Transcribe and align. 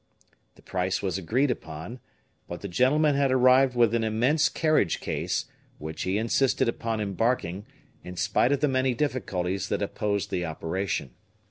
The 0.55 0.63
price 0.63 1.03
was 1.03 1.19
agreed 1.19 1.51
upon, 1.51 1.99
but 2.47 2.61
the 2.61 2.67
gentleman 2.67 3.13
had 3.13 3.31
arrived 3.31 3.75
with 3.75 3.93
an 3.93 4.03
immense 4.03 4.49
carriage 4.49 4.99
case, 4.99 5.45
which 5.77 6.01
he 6.01 6.17
insisted 6.17 6.67
upon 6.67 6.99
embarking, 6.99 7.67
in 8.03 8.15
spite 8.15 8.51
of 8.51 8.61
the 8.61 8.67
many 8.67 8.95
difficulties 8.95 9.69
that 9.69 9.83
opposed 9.83 10.31
the 10.31 10.43
operation. 10.43 11.11